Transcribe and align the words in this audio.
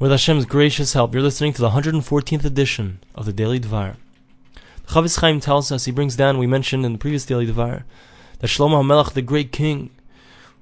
With 0.00 0.12
Hashem's 0.12 0.46
gracious 0.46 0.94
help, 0.94 1.12
you're 1.12 1.22
listening 1.22 1.52
to 1.52 1.60
the 1.60 1.72
114th 1.72 2.46
edition 2.46 3.00
of 3.14 3.26
the 3.26 3.34
Daily 3.34 3.60
Dvar. 3.60 3.96
Chafetz 4.86 5.20
Chaim 5.20 5.40
tells 5.40 5.70
us, 5.70 5.84
he 5.84 5.92
brings 5.92 6.16
down, 6.16 6.38
we 6.38 6.46
mentioned 6.46 6.86
in 6.86 6.92
the 6.92 6.98
previous 6.98 7.26
Daily 7.26 7.46
Dvar, 7.46 7.82
that 8.38 8.46
Shlomo 8.46 8.82
HaMelech, 8.82 9.12
the 9.12 9.20
great 9.20 9.52
king, 9.52 9.90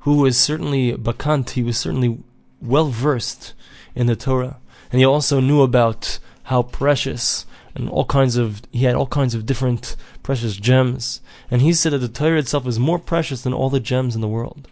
who 0.00 0.16
was 0.16 0.36
certainly 0.36 0.92
bakant, 0.94 1.50
he 1.50 1.62
was 1.62 1.78
certainly 1.78 2.18
well 2.60 2.88
versed 2.88 3.54
in 3.94 4.08
the 4.08 4.16
Torah, 4.16 4.56
and 4.90 4.98
he 4.98 5.06
also 5.06 5.38
knew 5.38 5.62
about 5.62 6.18
how 6.42 6.62
precious 6.62 7.46
and 7.76 7.88
all 7.90 8.06
kinds 8.06 8.36
of 8.36 8.62
he 8.72 8.86
had 8.86 8.96
all 8.96 9.06
kinds 9.06 9.36
of 9.36 9.46
different 9.46 9.94
precious 10.24 10.56
gems, 10.56 11.20
and 11.48 11.62
he 11.62 11.72
said 11.72 11.92
that 11.92 11.98
the 11.98 12.08
Torah 12.08 12.40
itself 12.40 12.66
is 12.66 12.80
more 12.80 12.98
precious 12.98 13.42
than 13.42 13.54
all 13.54 13.70
the 13.70 13.78
gems 13.78 14.16
in 14.16 14.20
the 14.20 14.26
world. 14.26 14.66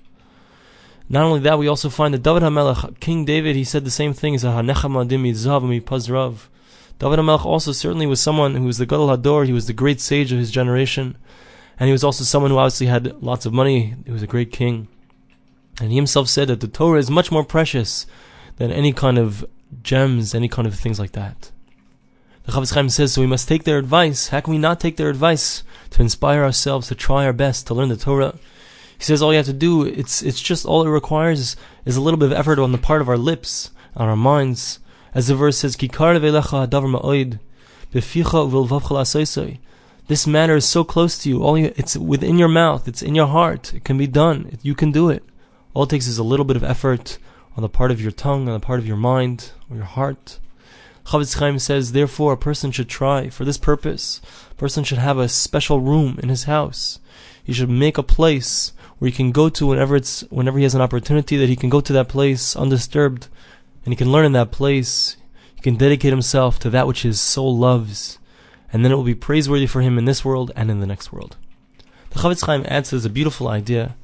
Not 1.08 1.22
only 1.22 1.40
that, 1.40 1.58
we 1.58 1.68
also 1.68 1.88
find 1.88 2.12
that 2.14 2.22
David 2.22 2.42
HaMelech, 2.42 2.98
King 2.98 3.24
David, 3.24 3.54
he 3.54 3.64
said 3.64 3.84
the 3.84 3.90
same 3.90 4.12
thing 4.12 4.34
as 4.34 4.42
Pazrav. 4.42 6.48
David 6.98 7.18
HaMelech 7.18 7.44
also 7.44 7.72
certainly 7.72 8.06
was 8.06 8.20
someone 8.20 8.56
who 8.56 8.64
was 8.64 8.78
the 8.78 8.86
Gadol 8.86 9.08
Hador, 9.08 9.46
he 9.46 9.52
was 9.52 9.66
the 9.66 9.72
great 9.72 10.00
sage 10.00 10.32
of 10.32 10.38
his 10.38 10.50
generation, 10.50 11.16
and 11.78 11.86
he 11.86 11.92
was 11.92 12.02
also 12.02 12.24
someone 12.24 12.50
who 12.50 12.58
obviously 12.58 12.86
had 12.86 13.22
lots 13.22 13.46
of 13.46 13.52
money, 13.52 13.94
he 14.04 14.10
was 14.10 14.22
a 14.22 14.26
great 14.26 14.50
king. 14.50 14.88
And 15.80 15.90
he 15.90 15.96
himself 15.96 16.28
said 16.28 16.48
that 16.48 16.60
the 16.60 16.68
Torah 16.68 16.98
is 16.98 17.10
much 17.10 17.30
more 17.30 17.44
precious 17.44 18.06
than 18.56 18.72
any 18.72 18.92
kind 18.92 19.18
of 19.18 19.44
gems, 19.82 20.34
any 20.34 20.48
kind 20.48 20.66
of 20.66 20.74
things 20.74 20.98
like 20.98 21.12
that. 21.12 21.52
The 22.44 22.52
Chafetz 22.52 22.74
Chaim 22.74 22.88
says, 22.88 23.12
so 23.12 23.20
we 23.20 23.26
must 23.26 23.48
take 23.48 23.64
their 23.64 23.78
advice. 23.78 24.28
How 24.28 24.40
can 24.40 24.52
we 24.52 24.58
not 24.58 24.80
take 24.80 24.96
their 24.96 25.10
advice? 25.10 25.62
To 25.90 26.02
inspire 26.02 26.44
ourselves, 26.44 26.88
to 26.88 26.94
try 26.94 27.26
our 27.26 27.32
best, 27.32 27.66
to 27.66 27.74
learn 27.74 27.88
the 27.88 27.96
Torah. 27.96 28.38
He 28.98 29.04
says 29.04 29.22
all 29.22 29.32
you 29.32 29.36
have 29.36 29.46
to 29.46 29.52
do, 29.52 29.84
it's, 29.84 30.22
it's 30.22 30.40
just 30.40 30.64
all 30.64 30.86
it 30.86 30.90
requires 30.90 31.56
is 31.84 31.96
a 31.96 32.00
little 32.00 32.18
bit 32.18 32.32
of 32.32 32.38
effort 32.38 32.58
on 32.58 32.72
the 32.72 32.78
part 32.78 33.00
of 33.00 33.08
our 33.08 33.18
lips, 33.18 33.70
on 33.94 34.08
our 34.08 34.16
minds. 34.16 34.78
As 35.14 35.28
the 35.28 35.34
verse 35.34 35.58
says, 35.58 35.76
Kikar 35.76 36.18
ma'oid, 36.20 37.38
This 40.08 40.26
matter 40.26 40.56
is 40.56 40.64
so 40.64 40.84
close 40.84 41.18
to 41.18 41.28
you. 41.28 41.42
All 41.42 41.58
you, 41.58 41.72
it's 41.76 41.96
within 41.96 42.38
your 42.38 42.48
mouth. 42.48 42.88
It's 42.88 43.02
in 43.02 43.14
your 43.14 43.26
heart. 43.26 43.74
It 43.74 43.84
can 43.84 43.98
be 43.98 44.06
done. 44.06 44.58
You 44.62 44.74
can 44.74 44.92
do 44.92 45.10
it. 45.10 45.22
All 45.74 45.84
it 45.84 45.90
takes 45.90 46.06
is 46.06 46.18
a 46.18 46.24
little 46.24 46.44
bit 46.44 46.56
of 46.56 46.64
effort 46.64 47.18
on 47.56 47.62
the 47.62 47.68
part 47.68 47.90
of 47.90 48.00
your 48.00 48.10
tongue, 48.10 48.48
on 48.48 48.54
the 48.54 48.60
part 48.60 48.78
of 48.78 48.86
your 48.86 48.96
mind, 48.96 49.52
or 49.70 49.76
your 49.76 49.86
heart. 49.86 50.38
Chafetz 51.06 51.38
Chaim 51.38 51.58
says, 51.58 51.92
therefore, 51.92 52.32
a 52.32 52.36
person 52.36 52.72
should 52.72 52.88
try 52.88 53.28
for 53.28 53.44
this 53.44 53.58
purpose. 53.58 54.20
A 54.50 54.54
person 54.54 54.82
should 54.84 54.98
have 54.98 55.18
a 55.18 55.28
special 55.28 55.80
room 55.80 56.18
in 56.22 56.28
his 56.28 56.44
house. 56.44 56.98
He 57.42 57.52
should 57.52 57.70
make 57.70 57.96
a 57.96 58.02
place 58.02 58.72
where 58.98 59.10
he 59.10 59.16
can 59.16 59.32
go 59.32 59.48
to 59.48 59.66
whenever 59.66 59.96
it's 59.96 60.22
whenever 60.30 60.58
he 60.58 60.64
has 60.64 60.74
an 60.74 60.80
opportunity 60.80 61.36
that 61.36 61.48
he 61.48 61.56
can 61.56 61.68
go 61.68 61.80
to 61.80 61.92
that 61.92 62.08
place 62.08 62.56
undisturbed 62.56 63.28
and 63.84 63.92
he 63.92 63.96
can 63.96 64.10
learn 64.10 64.26
in 64.26 64.32
that 64.32 64.50
place. 64.50 65.16
He 65.54 65.62
can 65.62 65.76
dedicate 65.76 66.12
himself 66.12 66.58
to 66.60 66.70
that 66.70 66.86
which 66.86 67.02
his 67.02 67.20
soul 67.20 67.56
loves, 67.56 68.18
and 68.72 68.84
then 68.84 68.92
it 68.92 68.96
will 68.96 69.04
be 69.04 69.14
praiseworthy 69.14 69.66
for 69.66 69.80
him 69.80 69.96
in 69.96 70.04
this 70.04 70.24
world 70.24 70.52
and 70.54 70.70
in 70.70 70.80
the 70.80 70.86
next 70.86 71.12
world. 71.12 71.36
The 72.10 72.18
Chafetz 72.18 72.44
Chaim 72.44 72.64
adds 72.68 72.92
a 72.92 73.10
beautiful 73.10 73.48
idea, 73.48 73.96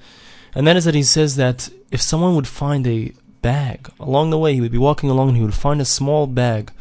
and 0.54 0.66
that 0.66 0.76
is 0.76 0.84
that 0.84 0.94
he 0.94 1.02
says 1.02 1.36
that 1.36 1.68
if 1.90 2.00
someone 2.00 2.34
would 2.36 2.48
find 2.48 2.86
a 2.86 3.12
bag 3.42 3.90
along 3.98 4.30
the 4.30 4.38
way, 4.38 4.54
he 4.54 4.60
would 4.60 4.72
be 4.72 4.78
walking 4.78 5.10
along 5.10 5.28
and 5.28 5.36
he 5.36 5.42
would 5.42 5.54
find 5.54 5.80
a 5.80 5.84
small 5.84 6.26
bag 6.26 6.72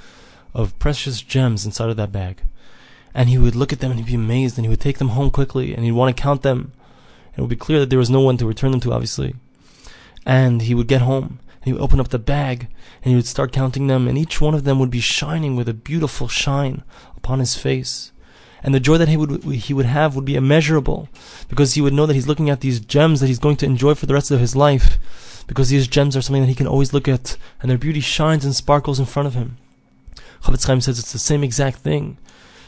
of 0.54 0.78
precious 0.80 1.22
gems 1.22 1.66
inside 1.66 1.90
of 1.90 1.98
that 1.98 2.12
bag. 2.12 2.42
And 3.14 3.30
he 3.30 3.38
would 3.38 3.56
look 3.56 3.74
at 3.74 3.80
them 3.80 3.92
and 3.92 4.00
he'd 4.00 4.08
be 4.08 4.16
amazed 4.16 4.58
and 4.58 4.66
he 4.66 4.70
would 4.70 4.80
take 4.80 5.00
them 5.00 5.10
home 5.10 5.32
quickly 5.32 5.74
and 5.74 5.84
he'd 5.84 5.92
want 5.92 6.16
to 6.16 6.22
count 6.22 6.44
them 6.44 6.72
it 7.36 7.42
would 7.42 7.50
be 7.50 7.56
clear 7.56 7.80
that 7.80 7.90
there 7.90 8.00
was 8.00 8.10
no 8.10 8.22
one 8.22 8.38
to 8.38 8.46
return 8.46 8.72
them 8.72 8.80
to, 8.82 8.94
obviously. 8.94 9.36
And 10.26 10.64
he 10.64 10.76
would 10.76 10.88
get 10.88 11.02
home, 11.02 11.40
and 11.56 11.66
he 11.66 11.74
would 11.74 11.82
open 11.82 12.00
up 12.00 12.10
the 12.10 12.20
bag, 12.20 12.68
and 13.04 13.12
he 13.12 13.16
would 13.16 13.28
start 13.28 13.52
counting 13.52 13.88
them, 13.88 14.08
and 14.08 14.18
each 14.18 14.42
one 14.42 14.54
of 14.54 14.64
them 14.64 14.80
would 14.80 14.92
be 14.92 15.00
shining 15.00 15.56
with 15.56 15.70
a 15.70 15.74
beautiful 15.74 16.28
shine 16.28 16.84
upon 17.16 17.40
his 17.40 17.56
face. 17.56 18.12
And 18.64 18.76
the 18.76 18.80
joy 18.80 18.98
that 18.98 19.08
he 19.08 19.18
would 19.18 19.44
he 19.44 19.74
would 19.74 19.88
have 19.88 20.16
would 20.16 20.26
be 20.26 20.36
immeasurable, 20.36 21.10
because 21.50 21.74
he 21.74 21.82
would 21.82 21.94
know 21.94 22.06
that 22.06 22.14
he's 22.14 22.28
looking 22.28 22.50
at 22.50 22.62
these 22.62 22.80
gems 22.80 23.20
that 23.20 23.28
he's 23.28 23.40
going 23.40 23.58
to 23.58 23.66
enjoy 23.66 23.96
for 23.96 24.06
the 24.06 24.14
rest 24.14 24.30
of 24.30 24.40
his 24.40 24.56
life, 24.56 25.00
because 25.48 25.70
these 25.70 25.88
gems 25.88 26.16
are 26.16 26.22
something 26.22 26.44
that 26.44 26.50
he 26.50 26.56
can 26.56 26.68
always 26.68 26.94
look 26.94 27.08
at, 27.08 27.38
and 27.62 27.72
their 27.72 27.78
beauty 27.78 28.02
shines 28.02 28.46
and 28.46 28.56
sparkles 28.56 29.00
in 29.00 29.06
front 29.06 29.28
of 29.28 29.34
him. 29.34 29.58
Chafetz 30.44 30.68
Chaim 30.68 30.82
says 30.82 31.00
it's 31.00 31.12
the 31.12 31.20
same 31.20 31.44
exact 31.44 31.80
thing. 31.80 32.18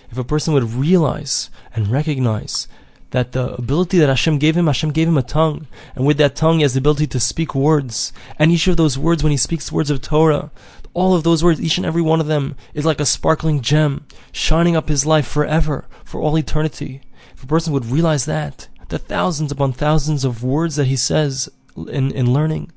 If 0.10 0.18
a 0.18 0.24
person 0.24 0.54
would 0.54 0.74
realize 0.74 1.50
and 1.76 1.88
recognize 1.88 2.68
that 3.14 3.32
the 3.32 3.54
ability 3.54 4.00
that 4.00 4.10
Hashem 4.10 4.40
gave 4.40 4.58
him, 4.58 4.66
Hashem 4.66 4.90
gave 4.90 5.08
him 5.08 5.20
a 5.20 5.22
tongue. 5.22 5.68
And 5.96 6.04
with 6.04 6.18
that 6.18 6.36
tongue, 6.36 6.58
he 6.58 6.62
has 6.64 6.74
the 6.74 6.80
ability 6.80 7.06
to 7.08 7.20
speak 7.20 7.54
words. 7.54 8.12
And 8.40 8.52
each 8.52 8.68
of 8.68 8.76
those 8.76 8.98
words, 8.98 9.22
when 9.22 9.30
he 9.30 9.38
speaks 9.38 9.72
words 9.72 9.92
of 9.92 10.02
Torah, 10.02 10.50
all 10.96 11.14
of 11.14 11.24
those 11.24 11.44
words, 11.44 11.62
each 11.62 11.78
and 11.78 11.86
every 11.86 12.02
one 12.02 12.20
of 12.20 12.26
them, 12.26 12.56
is 12.74 12.86
like 12.86 13.00
a 13.00 13.06
sparkling 13.06 13.62
gem, 13.62 14.08
shining 14.32 14.76
up 14.76 14.90
his 14.90 15.06
life 15.06 15.28
forever, 15.28 15.86
for 16.04 16.22
all 16.22 16.36
eternity. 16.40 17.02
If 17.36 17.44
a 17.44 17.48
person 17.48 17.72
would 17.72 17.86
realize 17.86 18.26
that, 18.26 18.68
the 18.90 18.98
thousands 18.98 19.52
upon 19.52 19.74
thousands 19.74 20.26
of 20.26 20.44
words 20.44 20.76
that 20.78 20.88
he 20.88 20.96
says 20.96 21.50
in, 21.78 22.12
in 22.12 22.34
learning, 22.34 22.72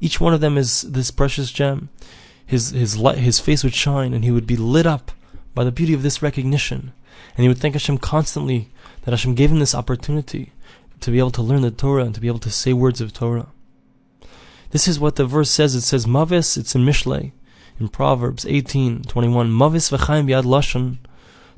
each 0.00 0.18
one 0.18 0.32
of 0.32 0.40
them 0.40 0.56
is 0.56 0.80
this 0.82 1.10
precious 1.10 1.52
gem. 1.52 1.90
His, 2.46 2.70
his, 2.70 2.96
light, 2.96 3.18
his 3.18 3.40
face 3.40 3.62
would 3.62 3.74
shine 3.74 4.14
and 4.14 4.24
he 4.24 4.30
would 4.30 4.46
be 4.46 4.56
lit 4.56 4.86
up 4.86 5.12
by 5.54 5.64
the 5.64 5.70
beauty 5.70 5.92
of 5.92 6.02
this 6.02 6.22
recognition. 6.22 6.94
And 7.36 7.44
he 7.44 7.48
would 7.48 7.58
thank 7.58 7.74
Hashem 7.74 7.98
constantly 7.98 8.70
that 9.02 9.12
Hashem 9.12 9.34
gave 9.34 9.50
him 9.50 9.58
this 9.58 9.74
opportunity 9.74 10.52
to 11.00 11.10
be 11.10 11.18
able 11.18 11.30
to 11.32 11.42
learn 11.42 11.62
the 11.62 11.70
Torah 11.70 12.04
and 12.04 12.14
to 12.14 12.20
be 12.20 12.28
able 12.28 12.38
to 12.40 12.50
say 12.50 12.72
words 12.72 13.00
of 13.00 13.12
Torah. 13.12 13.48
This 14.70 14.88
is 14.88 14.98
what 14.98 15.16
the 15.16 15.26
verse 15.26 15.50
says. 15.50 15.74
It 15.74 15.82
says, 15.82 16.06
Mavis, 16.06 16.56
it's 16.56 16.74
in 16.74 16.84
Mishlei, 16.84 17.32
in 17.78 17.88
Proverbs 17.88 18.46
18, 18.46 19.02
21. 19.02 19.52
Mavis 19.52 19.90
v'chaim 19.90 20.26
biad 20.26 20.44
lashon. 20.44 20.98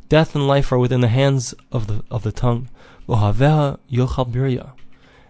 Death 0.09 0.35
and 0.35 0.49
life 0.49 0.73
are 0.73 0.79
within 0.79 1.01
the 1.01 1.09
hands 1.09 1.55
of 1.71 1.87
the, 1.87 2.03
of 2.11 2.23
the 2.23 2.33
tongue. 2.33 2.69
V'haveha 3.09 3.79
yochal 3.91 4.31
birya. 4.31 4.73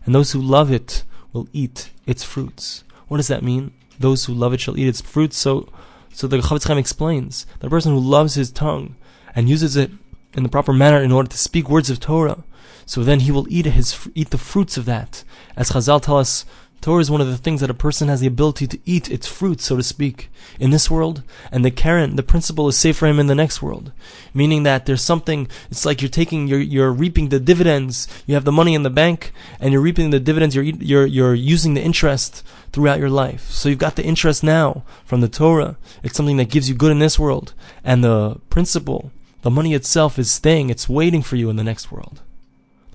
And 0.07 0.15
those 0.15 0.33
who 0.33 0.41
love 0.41 0.71
it 0.71 1.03
will 1.33 1.49
eat 1.53 1.91
its 2.07 2.25
fruits. 2.25 2.85
What 3.09 3.19
does 3.19 3.29
that 3.29 3.43
mean? 3.43 3.73
Those 3.99 4.25
who 4.25 4.35
love 4.35 4.53
it 4.53 4.61
shall 4.61 4.79
eat 4.79 4.89
its 4.89 5.01
fruits. 5.01 5.37
So, 5.37 5.69
so 6.13 6.27
the 6.27 6.39
Chafetz 6.39 6.67
Chaim 6.67 6.79
explains, 6.79 7.47
the 7.61 7.69
person 7.69 7.93
who 7.93 8.01
loves 8.01 8.35
his 8.35 8.51
tongue 8.51 8.97
and 9.35 9.49
uses 9.49 9.77
it 9.77 9.91
in 10.35 10.43
the 10.43 10.49
proper 10.49 10.73
manner 10.73 11.03
in 11.03 11.13
order 11.13 11.29
to 11.29 11.39
speak 11.39 11.69
words 11.69 11.91
of 11.91 12.01
Torah. 12.01 12.45
So 12.87 13.03
then 13.03 13.21
he 13.21 13.33
will 13.33 13.47
eat 13.49 13.67
his 13.67 14.09
eat 14.15 14.31
the 14.31 14.39
fruits 14.39 14.77
of 14.77 14.85
that. 14.85 15.25
As 15.57 15.71
Chazal 15.71 16.03
tell 16.03 16.19
us, 16.19 16.45
Torah 16.85 17.01
is 17.01 17.11
one 17.11 17.23
of 17.23 17.29
the 17.29 17.39
things 17.39 17.63
that 17.63 17.71
a 17.71 17.75
person 17.75 18.09
has 18.09 18.21
the 18.21 18.27
ability 18.27 18.67
to 18.67 18.79
eat 18.85 19.11
its 19.11 19.27
fruits, 19.27 19.65
so 19.65 19.79
to 19.79 19.83
speak, 19.83 20.29
in 20.61 20.71
this 20.71 20.91
world, 20.91 21.23
and 21.51 21.65
the 21.65 21.71
keren, 21.71 22.17
the 22.17 22.23
principle 22.23 22.69
is 22.69 22.77
safe 22.77 22.99
for 22.99 23.07
him 23.07 23.19
in 23.19 23.27
the 23.27 23.35
next 23.35 23.63
world. 23.63 23.91
Meaning 24.35 24.65
that 24.65 24.85
there's 24.85 25.01
something, 25.01 25.49
it's 25.71 25.87
like 25.87 26.03
you're 26.03 26.11
taking, 26.11 26.47
you're, 26.47 26.61
you're 26.61 26.93
reaping 26.93 27.31
the 27.31 27.41
dividends, 27.41 28.07
you 28.27 28.35
have 28.35 28.45
the 28.45 28.53
money 28.53 28.75
in 28.75 28.83
the 28.83 28.91
bank, 28.91 29.33
and 29.59 29.73
you're 29.73 29.81
reaping 29.81 30.11
the 30.11 30.21
dividends, 30.21 30.55
you're, 30.55 30.65
you're, 30.65 31.07
you're 31.07 31.35
using 31.35 31.73
the 31.73 31.81
interest 31.81 32.45
throughout 32.71 32.99
your 32.99 33.09
life. 33.09 33.49
So 33.49 33.71
you've 33.71 33.79
got 33.79 33.97
the 33.97 34.05
interest 34.05 34.45
now 34.45 34.85
from 35.07 35.23
the 35.23 35.29
Torah. 35.29 35.79
It's 36.03 36.19
something 36.19 36.37
that 36.37 36.51
gives 36.51 36.69
you 36.69 36.75
good 36.75 36.93
in 36.93 36.99
this 36.99 37.19
world. 37.19 37.55
And 37.83 38.05
the 38.05 38.43
principle 38.51 39.11
the 39.45 39.51
money 39.51 39.75
itself 39.75 40.19
is 40.19 40.33
staying, 40.33 40.71
it's 40.71 40.89
waiting 40.89 41.21
for 41.21 41.37
you 41.37 41.51
in 41.51 41.57
the 41.57 41.63
next 41.63 41.93
world. 41.93 42.23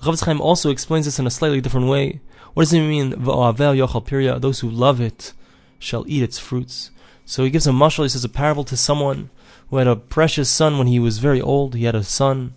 Chafetz 0.02 0.26
Chaim 0.26 0.42
also 0.42 0.72
explains 0.72 1.06
this 1.06 1.20
in 1.20 1.28
a 1.28 1.30
slightly 1.30 1.62
different 1.62 1.88
way. 1.88 2.22
What 2.56 2.64
does 2.64 2.74
it 2.74 2.82
mean, 2.82 3.12
those 3.12 4.60
who 4.60 4.70
love 4.72 5.00
it 5.00 5.34
shall 5.78 6.06
eat 6.08 6.24
its 6.24 6.40
fruits? 6.40 6.90
So 7.24 7.44
he 7.44 7.52
gives 7.52 7.68
a 7.68 7.70
mashal, 7.70 8.02
he 8.02 8.10
says 8.10 8.26
a 8.26 8.30
parable 8.30 8.64
to 8.64 8.76
someone 8.76 9.30
who 9.70 9.78
had 9.78 9.86
a 9.86 9.96
precious 9.96 10.50
son 10.50 10.80
when 10.80 10.88
he 10.88 10.98
was 10.98 11.20
very 11.20 11.40
old. 11.40 11.76
He 11.76 11.84
had 11.84 11.94
a 11.94 12.04
son, 12.04 12.56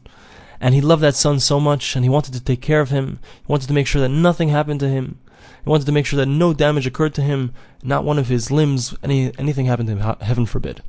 and 0.58 0.74
he 0.74 0.80
loved 0.80 1.02
that 1.02 1.14
son 1.14 1.38
so 1.38 1.60
much, 1.60 1.94
and 1.94 2.02
he 2.02 2.08
wanted 2.08 2.32
to 2.32 2.40
take 2.42 2.62
care 2.62 2.80
of 2.80 2.88
him. 2.88 3.18
He 3.46 3.52
wanted 3.52 3.66
to 3.66 3.74
make 3.74 3.86
sure 3.86 4.00
that 4.00 4.08
nothing 4.08 4.48
happened 4.48 4.80
to 4.80 4.88
him. 4.88 5.18
He 5.62 5.68
wanted 5.68 5.84
to 5.84 5.92
make 5.92 6.06
sure 6.06 6.16
that 6.16 6.24
no 6.24 6.54
damage 6.54 6.86
occurred 6.86 7.12
to 7.16 7.22
him, 7.22 7.52
not 7.82 8.04
one 8.04 8.18
of 8.18 8.28
his 8.28 8.50
limbs, 8.50 8.94
any, 9.02 9.36
anything 9.38 9.66
happened 9.66 9.88
to 9.90 9.96
him, 9.96 10.16
heaven 10.22 10.46
forbid 10.46 10.80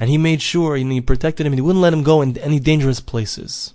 and 0.00 0.10
he 0.10 0.18
made 0.18 0.42
sure 0.42 0.76
and 0.76 0.92
he 0.92 1.00
protected 1.00 1.46
him 1.46 1.52
and 1.52 1.58
he 1.58 1.62
wouldn't 1.62 1.82
let 1.82 1.92
him 1.92 2.02
go 2.02 2.22
in 2.22 2.36
any 2.38 2.60
dangerous 2.60 3.00
places. 3.00 3.74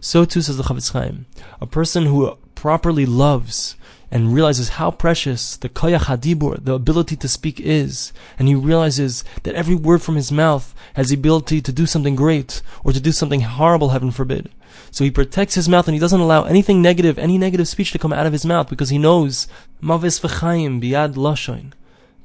So 0.00 0.24
too 0.24 0.42
says 0.42 0.56
the 0.56 0.62
Chafetz 0.62 0.92
Chaim, 0.92 1.26
a 1.60 1.66
person 1.66 2.06
who 2.06 2.36
properly 2.54 3.06
loves 3.06 3.76
and 4.10 4.32
realizes 4.32 4.70
how 4.70 4.90
precious 4.90 5.56
the 5.56 5.68
koyach 5.68 6.04
hadibur, 6.04 6.64
the 6.64 6.74
ability 6.74 7.16
to 7.16 7.28
speak 7.28 7.60
is, 7.60 8.12
and 8.38 8.46
he 8.46 8.54
realizes 8.54 9.24
that 9.42 9.54
every 9.54 9.74
word 9.74 10.00
from 10.00 10.14
his 10.14 10.30
mouth 10.30 10.74
has 10.94 11.08
the 11.08 11.16
ability 11.16 11.60
to 11.60 11.72
do 11.72 11.86
something 11.86 12.14
great 12.14 12.62
or 12.84 12.92
to 12.92 13.00
do 13.00 13.10
something 13.10 13.40
horrible, 13.40 13.88
heaven 13.88 14.10
forbid. 14.10 14.48
So 14.90 15.02
he 15.02 15.10
protects 15.10 15.56
his 15.56 15.68
mouth 15.68 15.88
and 15.88 15.94
he 15.94 16.00
doesn't 16.00 16.20
allow 16.20 16.44
anything 16.44 16.80
negative, 16.80 17.18
any 17.18 17.38
negative 17.38 17.66
speech 17.66 17.92
to 17.92 17.98
come 17.98 18.12
out 18.12 18.26
of 18.26 18.32
his 18.32 18.46
mouth 18.46 18.68
because 18.68 18.90
he 18.90 18.98
knows 18.98 19.48
mavis 19.80 20.20
v'chaim 20.20 20.80
biad 20.80 21.14
lashon 21.14 21.72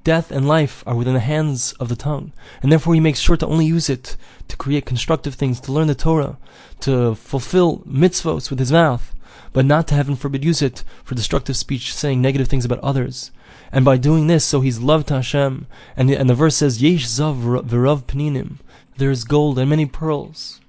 Death 0.03 0.31
and 0.31 0.48
life 0.48 0.83
are 0.88 0.95
within 0.95 1.13
the 1.13 1.19
hands 1.19 1.74
of 1.74 1.88
the 1.88 1.95
tongue, 1.95 2.33
and 2.63 2.71
therefore 2.71 2.95
he 2.95 3.00
makes 3.00 3.19
sure 3.19 3.38
to 3.38 3.45
only 3.45 3.65
use 3.65 3.88
it 3.88 4.18
to 4.48 4.57
create 4.57 4.86
constructive 4.86 5.36
things, 5.36 5.59
to 5.59 5.71
learn 5.71 5.88
the 5.88 5.94
Torah, 5.94 6.38
to 6.80 7.13
fulfill 7.13 7.80
mitzvot 7.80 8.50
with 8.50 8.57
his 8.57 8.71
mouth, 8.71 9.13
but 9.53 9.65
not 9.65 9.88
to 9.88 9.95
heaven 9.95 10.15
forbid 10.15 10.44
use 10.44 10.62
it 10.62 10.83
for 11.03 11.13
destructive 11.13 11.56
speech, 11.56 11.94
saying 11.94 12.19
negative 12.19 12.48
things 12.48 12.65
about 12.65 12.80
others. 12.80 13.30
And 13.71 13.86
by 13.86 13.98
doing 13.98 14.25
this, 14.25 14.44
so 14.44 14.62
he's 14.62 14.80
loved 14.80 15.07
to 15.09 15.15
Hashem, 15.15 15.68
and 15.95 16.09
the, 16.09 16.15
and 16.15 16.30
the 16.30 16.36
verse 16.36 16.56
says, 16.56 16.81
Yesh 16.81 17.06
zav 17.06 17.42
v'rav 17.62 18.04
pninim, 18.04 18.56
there 18.97 19.12
is 19.12 19.24
gold 19.24 19.59
and 19.59 19.69
many 19.69 19.86
pearls. 19.86 20.62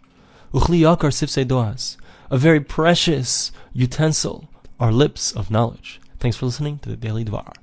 Uchli 0.52 0.80
yakar 0.80 1.10
sifsei 1.10 1.46
doas, 1.46 1.96
a 2.30 2.36
very 2.36 2.60
precious 2.60 3.50
utensil, 3.72 4.48
our 4.78 4.92
lips 4.92 5.32
of 5.32 5.50
knowledge. 5.50 6.00
Thanks 6.18 6.36
for 6.36 6.46
listening 6.46 6.78
to 6.80 6.90
the 6.90 6.96
Daily 6.96 7.24
Dvar. 7.24 7.61